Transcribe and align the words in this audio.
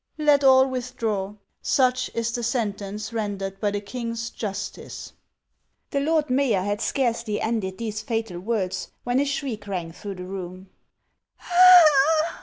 Let 0.17 0.43
all 0.43 0.67
withdraw. 0.67 1.35
Such 1.61 2.09
is 2.15 2.31
the 2.31 2.41
sentence 2.41 3.13
rendered 3.13 3.59
by 3.59 3.69
the 3.69 3.81
king's 3.81 4.31
justice." 4.31 5.13
The 5.91 5.99
lord 5.99 6.27
mayor 6.27 6.63
had 6.63 6.81
scarcely 6.81 7.39
ended 7.39 7.77
these 7.77 8.01
fatal 8.01 8.39
words, 8.39 8.89
when 9.03 9.19
a 9.19 9.25
shriek 9.25 9.67
rang 9.67 9.91
through 9.91 10.15
the 10.15 10.23
room. 10.25 10.71